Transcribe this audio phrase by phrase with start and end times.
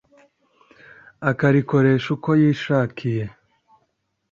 [1.29, 3.25] akarikoresha uko yishakiye,